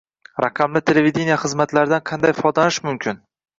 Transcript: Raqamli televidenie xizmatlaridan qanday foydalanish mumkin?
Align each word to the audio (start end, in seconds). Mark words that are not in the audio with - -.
Raqamli 0.45 0.81
televidenie 0.91 1.37
xizmatlaridan 1.43 2.05
qanday 2.13 2.37
foydalanish 2.41 2.83
mumkin? 2.91 3.25